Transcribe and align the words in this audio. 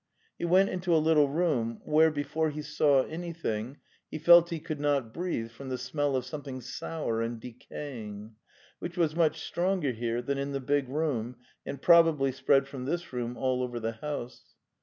He 0.39 0.45
went 0.45 0.69
into 0.69 0.95
a 0.95 0.97
little 1.05 1.27
room, 1.29 1.79
where, 1.83 2.09
before 2.09 2.49
he 2.49 2.63
saw 2.63 3.03
any 3.03 3.33
thing, 3.33 3.77
he 4.09 4.17
felt 4.17 4.49
he 4.49 4.59
could 4.59 4.79
not 4.79 5.13
breathe 5.13 5.51
from 5.51 5.69
the 5.69 5.77
smell 5.77 6.15
of 6.15 6.25
something 6.25 6.59
sour 6.59 7.21
and 7.21 7.39
decaying, 7.39 8.33
which 8.79 8.97
was 8.97 9.15
much 9.15 9.41
stronger 9.43 9.91
here 9.91 10.23
than 10.23 10.39
in 10.39 10.53
the 10.53 10.59
big 10.59 10.89
room 10.89 11.35
and 11.67 11.83
probably 11.83 12.31
spread 12.31 12.67
from 12.67 12.85
this 12.85 13.13
room 13.13 13.37
all 13.37 13.61
over 13.61 13.79
the 13.79 13.91
house. 13.91 14.55